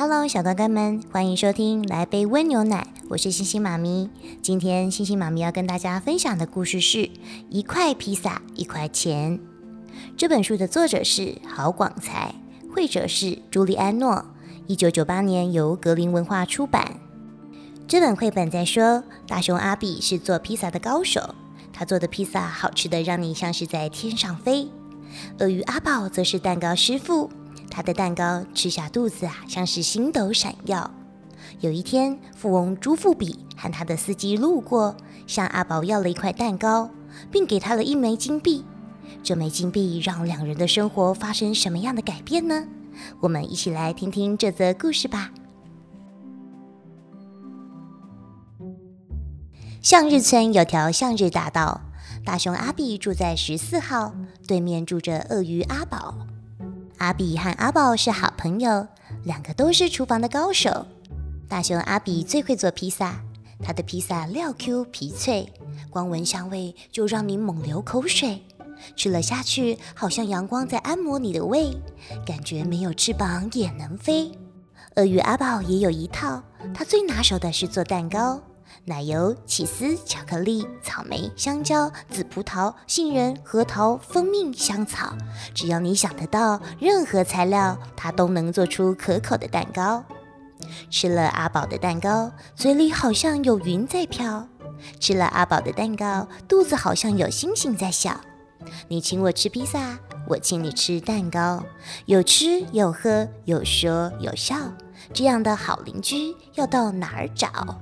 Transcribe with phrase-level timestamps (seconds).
[0.00, 4.08] Hello，小乖乖们，欢迎收听来杯温牛奶，我是星星妈咪。
[4.40, 6.98] 今天星星妈咪要跟大家分享的故事是
[7.50, 9.38] 《一块披萨一块钱》。
[10.16, 12.34] 这本书的作者是郝广才，
[12.74, 14.24] 绘者是朱莉安诺，
[14.66, 16.98] 一九九八年由格林文化出版。
[17.86, 21.34] 这本绘本在说，大熊阿比是做披萨的高手，
[21.74, 24.66] 他做的披萨好吃的让你像是在天上飞。
[25.40, 27.28] 鳄鱼阿宝则是蛋糕师傅。
[27.70, 30.90] 他的蛋糕吃下肚子啊，像是星斗闪耀。
[31.60, 34.96] 有一天，富翁朱富比和他的司机路过，
[35.26, 36.90] 向阿宝要了一块蛋糕，
[37.30, 38.64] 并给他了一枚金币。
[39.22, 42.66] 这枚金币让两人的生活发生什么样的改变呢？
[43.20, 45.30] 我们一起来听听这则故事吧。
[49.80, 51.80] 向日村有条向日大道，
[52.24, 54.14] 大熊阿比住在十四号，
[54.46, 56.14] 对面住着鳄鱼阿宝。
[57.00, 58.86] 阿比和阿宝是好朋友，
[59.24, 60.86] 两个都是厨房的高手。
[61.48, 63.22] 大熊阿比最会做披萨，
[63.62, 65.50] 他的披萨料 Q 皮脆，
[65.88, 68.42] 光闻香味就让你猛流口水。
[68.96, 71.74] 吃了下去，好像阳光在按摩你的胃，
[72.26, 74.30] 感觉没有翅膀也能飞。
[74.96, 76.42] 鳄鱼阿宝也有一套，
[76.74, 78.42] 他最拿手的是做蛋糕。
[78.84, 85.14] 奶油、起司、巧克力、草莓、香蕉、紫葡萄、杏仁、核桃、蜂蜜、香草，
[85.54, 90.04] 只要你想得到任何材料，它都能做出可口的蛋糕。
[90.90, 94.46] 吃了阿宝的蛋糕，嘴里好像有云在飘；
[94.98, 98.20] 吃了阿宝的蛋糕，肚子好像有星星在笑。
[98.88, 101.64] 你请我吃披萨，我请你吃蛋糕，
[102.04, 104.56] 有吃有喝有说有笑，
[105.14, 107.80] 这样的好邻居要到哪儿找？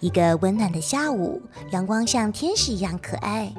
[0.00, 1.40] 一个温暖的下午，
[1.70, 3.52] 阳光像天使一样可爱。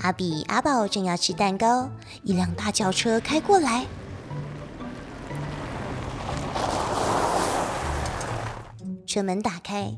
[0.00, 1.88] 阿比、阿宝正要吃蛋糕，
[2.24, 3.86] 一辆大轿车开过来，
[9.06, 9.94] 车门打开，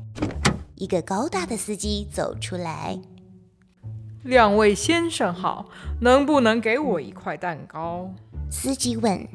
[0.75, 2.99] 一个高大的司机走出来。
[4.21, 5.65] 两位先生好，
[6.01, 8.11] 能不能给我一块蛋糕？
[8.51, 9.27] 司机问。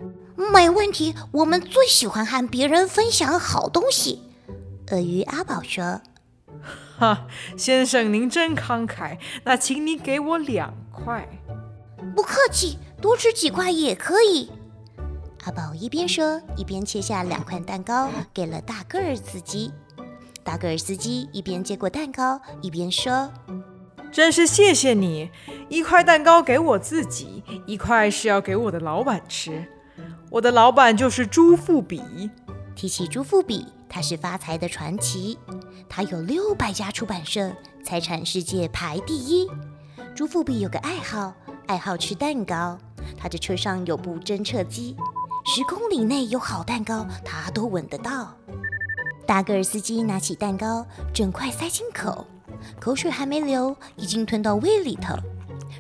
[0.52, 4.22] 没问题，我们最喜欢和别人分享好东西。
[4.92, 6.00] 鳄鱼阿宝说。
[6.98, 7.26] 哈，
[7.56, 11.28] 先生您真慷慨，那请你给我两块。
[12.14, 14.50] 不客气，多吃几块也可以。
[15.44, 19.72] 阿宝一边说，一边切下两块蛋糕给了大个儿司机。
[20.42, 23.30] 大个儿司机一边接过蛋糕，一边说
[24.10, 25.30] ：“真是谢谢你，
[25.68, 29.64] 一块蛋糕给我自己，一块是要给我的老板吃。
[30.30, 32.30] 我的老板就是朱富比。”
[32.74, 33.66] 提起朱富比。
[33.88, 35.38] 他是发财的传奇，
[35.88, 37.50] 他有六百家出版社，
[37.82, 39.48] 财产世界排第一。
[40.14, 41.32] 朱富比有个爱好，
[41.66, 42.78] 爱好吃蛋糕。
[43.16, 44.94] 他的车上有部侦测机，
[45.46, 48.36] 十公里内有好蛋糕，他都闻得到。
[49.26, 52.26] 大个儿司机拿起蛋糕，整块塞进口，
[52.80, 55.14] 口水还没流，已经吞到胃里头。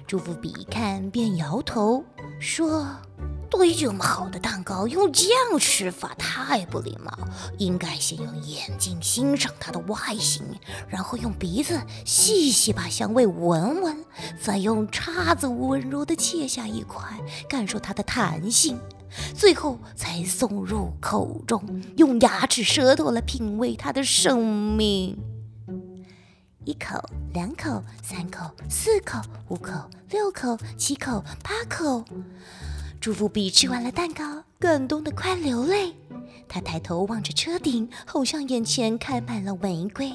[0.06, 2.04] 朱富比一看，便摇头
[2.40, 2.86] 说。
[3.50, 7.12] 对这么好的蛋糕用这样吃法太不礼貌，
[7.58, 10.44] 应该先用眼睛欣赏它的外形，
[10.88, 14.04] 然后用鼻子细细把香味闻闻，
[14.40, 17.02] 再用叉子温柔地切下一块，
[17.48, 18.78] 感受它的弹性，
[19.34, 24.44] 最后才送入口中，用牙齿舌头来品味它的生
[24.76, 25.18] 命。
[26.64, 29.72] 一口，两口，三口，四口，五口，
[30.10, 32.04] 六口，七口，八口。
[33.00, 35.94] 朱福比吃完了蛋糕，感动得快流泪。
[36.48, 40.12] 他抬头望着车顶，好像眼前开满了玫瑰。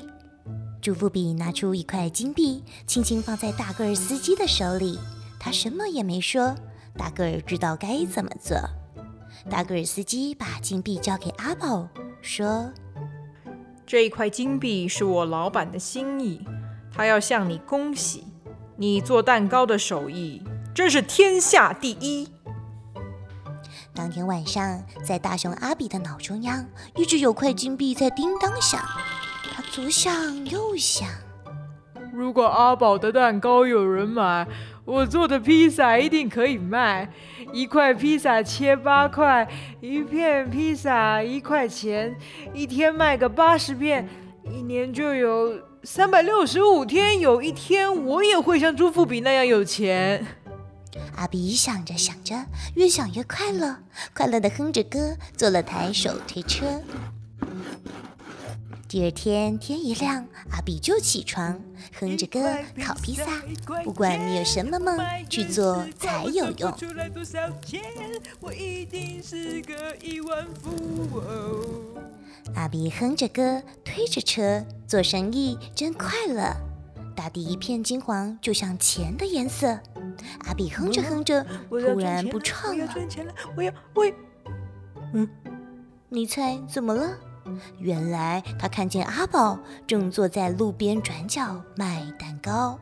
[0.81, 4.99] 朱福比拿出一块金币，轻轻放在大个儿司机的手里。
[5.39, 6.53] 他什么也没说。
[6.97, 8.57] 大个儿知道该怎么做。
[9.49, 11.87] 大个儿司机把金币交给阿宝，
[12.21, 12.69] 说
[13.87, 16.41] ：“这一块金币是我老板的心意，
[16.91, 18.25] 他要向你恭喜。
[18.75, 20.41] 你做蛋糕的手艺
[20.75, 22.27] 真是天下第一。”
[23.95, 28.79] 当天晚上，在大熊阿比的脑中央，一直有块金币在叮当响。
[29.55, 31.07] 他左想右想，
[32.11, 34.47] 如果阿宝的蛋糕有人买，
[34.83, 37.07] 我做的披萨一定可以卖。
[37.51, 39.47] 一块披萨切八块，
[39.79, 42.15] 一片披萨一块钱，
[42.51, 44.09] 一天卖个八十片，
[44.43, 50.25] 一年就有三百六十五天，有一天我也会像朱富比那样有钱。
[51.15, 52.45] 阿比想着想着，
[52.75, 53.77] 越想越快乐，
[54.13, 56.81] 快乐的哼着歌，坐了台手推车。
[58.87, 61.59] 第二天天一亮，阿比就起床，
[61.99, 63.25] 哼着歌烤披萨。
[63.83, 66.71] 不管你有什么梦，去做才有用。
[72.53, 76.55] 阿比哼着歌，推着车，做生意真快乐。
[77.15, 79.79] 大地一片金黄，就像钱的颜色。
[80.45, 82.87] 阿比哼着哼着，突然不唱了。
[83.55, 84.11] 我要，我要，
[85.13, 85.29] 嗯，
[86.09, 87.17] 你猜怎么了？
[87.77, 92.79] 原来他看见阿宝正坐在路边转角卖蛋糕。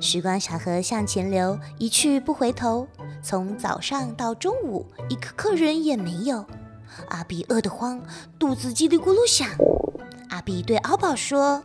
[0.00, 2.88] 时光小河向前流，一去不回头。
[3.22, 6.44] 从早上到中午，一个客人也没有。
[7.08, 8.00] 阿比饿得慌，
[8.38, 9.48] 肚子叽里咕噜响。
[10.28, 11.62] 阿比对阿宝说：“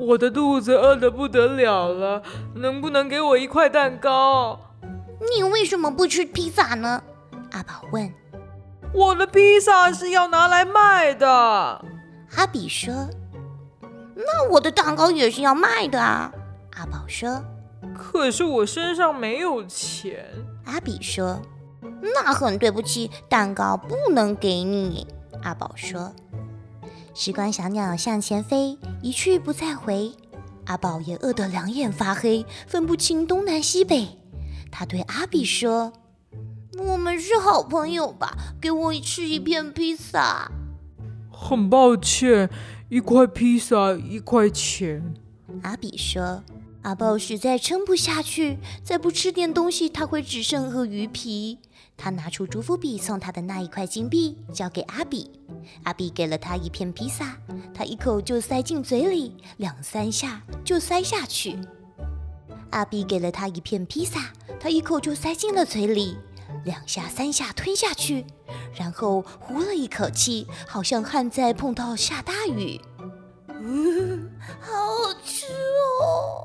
[0.00, 2.22] 我的肚子饿得不得了了，
[2.54, 4.58] 能不能给我一块蛋糕？”
[5.36, 7.02] 你为什么不吃披萨呢？
[7.52, 8.10] 阿宝问。
[8.94, 11.28] 我的披萨是要拿来卖的，
[12.36, 12.92] 阿比说。
[14.16, 16.32] 那我的蛋糕也是要卖的啊，
[16.76, 17.44] 阿宝说。
[17.94, 20.24] 可是我身上没有钱，
[20.64, 21.40] 阿比说。
[22.02, 25.06] 那很对不起，蛋糕不能给你，
[25.42, 26.12] 阿宝说。
[27.14, 30.12] 时光小鸟向前飞，一去不再回。
[30.66, 34.18] 阿宝也饿得两眼发黑，分不清东南西北。
[34.70, 35.92] 他对阿比说。
[36.78, 38.54] 我们是好朋友吧？
[38.60, 40.50] 给我吃一片披萨。
[41.30, 42.48] 很抱歉，
[42.88, 45.14] 一块披萨一块钱。
[45.62, 46.44] 阿比说
[46.82, 51.58] ：“阿宝实在撑不下去，再不吃点东西，他会只剩鳄鱼皮。”
[52.02, 55.30] 他拿出朱福比送他的那一块金币，交给阿比。
[55.82, 57.36] 阿比给了他一片披萨，
[57.74, 61.58] 他一口就塞进嘴里，两三下就塞下去。
[62.70, 66.16] 阿比给了他一片披萨，他一口就塞进了嘴里。
[66.64, 68.24] 两下三下吞下去，
[68.74, 72.80] 然后呼了一口气，好像旱在碰到下大雨。
[73.46, 75.46] 嗯，好好吃
[76.02, 76.39] 哦！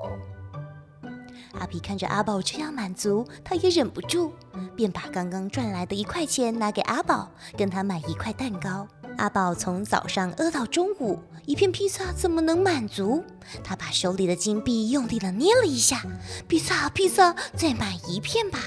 [1.60, 4.32] 阿比看着阿宝这样满足，他也忍不住，
[4.76, 8.88] 便把刚刚赚来的一块钱拿给阿宝，跟他买一块蛋糕。
[9.18, 13.24] 阿宝从早上饿到中午，一片披萨怎么能满足？
[13.64, 16.04] 他把手里的金币用力的捏了一下，
[16.48, 18.60] 披萨，披萨，再买一片吧。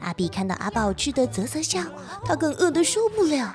[0.00, 1.82] 阿比看到阿宝吃的啧啧笑，
[2.24, 3.54] 他更饿得受不了。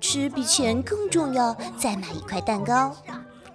[0.00, 2.96] 吃比钱更重要，再买一块蛋糕。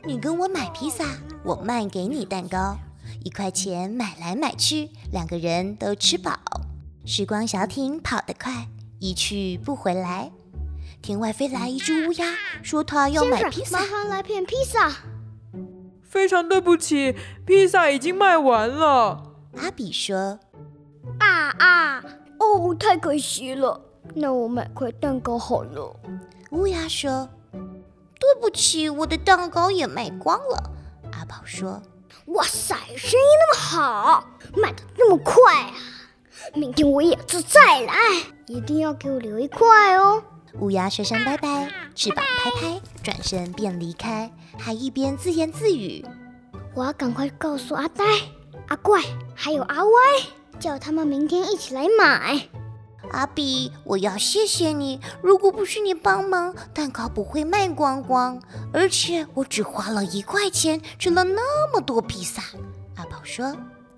[0.06, 1.04] 你跟我买披萨，
[1.44, 2.78] 我卖给你蛋糕，
[3.26, 6.40] 一块钱买来买去，两个人都吃饱。
[7.08, 8.68] 时光小艇跑得快，
[9.00, 10.32] 一去不回来。
[11.02, 13.80] 天外飞来一只乌鸦，说他要买披萨。
[13.80, 14.92] 麻烦来片披萨。
[16.04, 17.16] 非常对不起，
[17.48, 19.34] 披萨已经卖完了。
[19.58, 20.40] 阿比说。
[21.20, 22.04] 啊啊！
[22.38, 23.82] 哦，太可惜了。
[24.14, 26.00] 那我买块蛋糕好了。
[26.52, 30.72] 乌鸦说：“对不起，我的蛋糕也卖光了。”
[31.12, 31.82] 阿宝说
[32.26, 35.74] ：“哇塞，生意那么好，卖的那么快啊！
[36.54, 37.94] 明天我也是再来，
[38.48, 40.24] 一定要给我留一块哦。”
[40.60, 46.06] 乌鸦说声拜拜，翅膀拍拍，转身便离开，还一边自言自语
[46.74, 48.04] ：“我要赶快告诉阿呆、
[48.68, 49.02] 阿怪
[49.36, 49.92] 还有阿歪。”
[50.58, 52.48] 叫他们明天一起来买。
[53.16, 55.00] 阿比，我要谢谢你。
[55.22, 58.38] 如果不是你帮忙，蛋糕不会卖光光。
[58.74, 62.44] 而且我只花了一块钱，吃了那么多披萨。
[62.98, 63.56] 阿宝说：“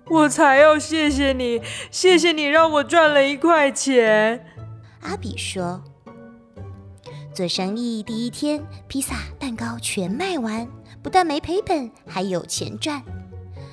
[0.08, 1.60] 我才要谢谢你，
[1.90, 4.46] 谢谢你让我赚了一块钱。”
[5.02, 5.82] 阿比说
[7.34, 10.68] ：“做生意第一天，披萨、蛋糕全卖完，
[11.02, 13.02] 不但没赔本，还有钱赚。”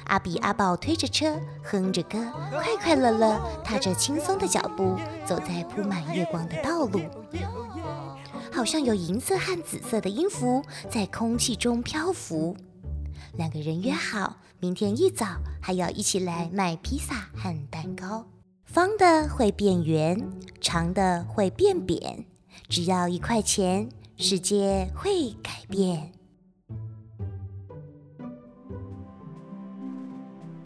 [0.05, 2.19] 阿比阿宝推着车，哼着歌，
[2.51, 7.01] 快快乐乐，踏着轻松的脚步，走在铺满月光的道路，
[8.51, 12.55] 好像有银色和紫色的音符在空气中漂浮。
[13.33, 15.25] 两个人约好，明天一早
[15.61, 18.25] 还要一起来卖披萨和蛋糕。
[18.63, 20.29] 方的会变圆，
[20.61, 22.25] 长的会变扁，
[22.67, 26.11] 只要一块钱，世界会改变。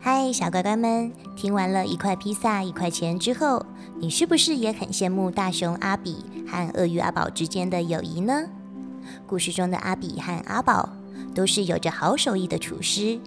[0.02, 1.12] 嗨，小乖乖们！
[1.36, 3.66] 听完了一块披萨一块钱之后，
[4.00, 8.46] 你是不是也很羡慕大熊阿比和鳄鱼阿宝之间的友谊呢？
[9.28, 10.90] 故事中的阿比和阿宝
[11.36, 13.20] 都是有着好手艺的厨师，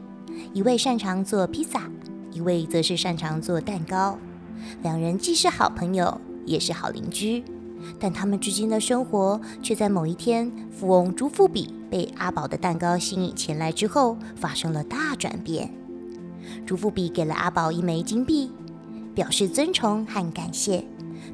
[0.54, 1.90] 一位擅长做披萨，
[2.30, 4.16] 一位则是擅长做蛋糕。
[4.82, 7.44] 两人既是好朋友，也是好邻居。
[8.00, 15.70] 但他们之间的生活却在某一天，富翁朱富比被阿宝的蛋糕吸引前来之后，发生了大转变。
[16.66, 18.50] 朱富比给了阿宝一枚金币，
[19.14, 20.84] 表示尊崇和感谢。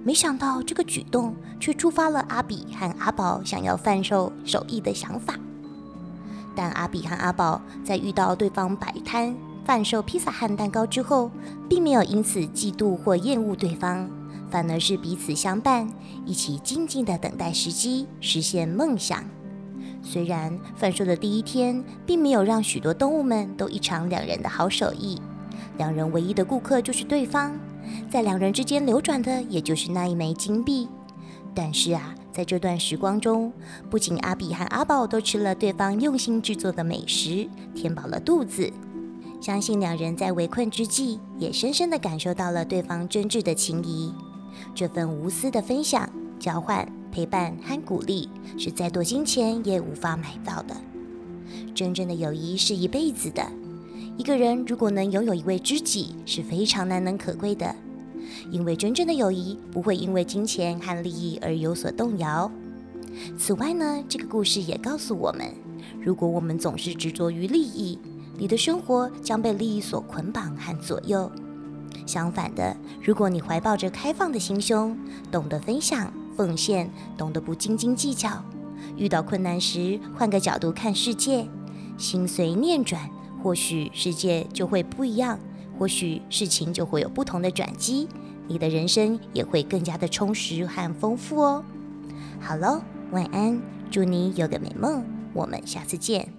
[0.04, 5.34] 没想到这个举动却触发了阿比和阿宝想要贩售手艺的想法。
[6.54, 9.34] 但阿比和阿宝在遇到对方摆摊
[9.64, 11.30] 贩售披萨和蛋糕之后，
[11.68, 14.08] 并没有因此嫉妒或厌恶对方。
[14.50, 15.86] 反而是彼此相伴，
[16.24, 19.22] 一起静静的等待时机，实现梦想。
[20.02, 25.20] 虽然贩售的第一天，并没有让许多动物们都一尝两人的好手艺，
[25.76, 27.58] 两人唯一的顾客就是对方，
[28.10, 30.88] 在两人之间流转的也就是那一枚金币。
[31.54, 33.52] 但是啊，在这段时光中，
[33.90, 38.72] 不仅阿比和阿宝都吃了对方用心制作的美食，填饱了肚子，
[39.40, 44.14] 相信两人在围困之际，也深深的感受到了对方真挚的情谊。
[44.74, 50.76] 这份无私的分享、交换、陪伴和鼓励，是再多金钱也无法买到的。
[51.74, 53.44] 真正的友谊是一辈子的。
[54.16, 57.74] 一个人如果能拥有一位知己，是非常难能可贵的。
[58.50, 62.50] 因为真正的友谊不会因为金钱和利益而有所动摇。
[63.38, 65.52] 此外呢，这个故事也告诉我们，
[66.00, 67.98] 如果我们总是执着于利益，
[68.36, 71.30] 你的生活将被利益所捆绑和左右。
[72.06, 74.96] 相反的，如果你怀抱着开放的心胸，
[75.30, 78.44] 懂得分享、奉献，懂得不斤斤计较，
[78.96, 81.48] 遇到困难时换个角度看世界，
[81.96, 83.10] 心随念转，
[83.42, 85.36] 或许世界就会不一样，
[85.76, 88.08] 或许事情就会有不同的转机，
[88.46, 91.64] 你的人生也会更加的充实和丰富哦。
[92.38, 92.80] 好喽，
[93.10, 95.04] 晚安，祝你有个美梦，
[95.34, 96.37] 我们下次见。